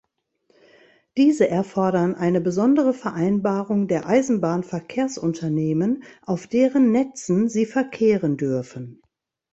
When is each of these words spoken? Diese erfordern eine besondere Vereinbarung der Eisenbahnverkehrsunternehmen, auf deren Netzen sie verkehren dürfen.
Diese 1.15 1.47
erfordern 1.47 2.15
eine 2.15 2.41
besondere 2.41 2.91
Vereinbarung 2.91 3.87
der 3.87 4.07
Eisenbahnverkehrsunternehmen, 4.07 6.03
auf 6.23 6.47
deren 6.47 6.91
Netzen 6.91 7.47
sie 7.49 7.67
verkehren 7.67 8.35
dürfen. 8.35 9.03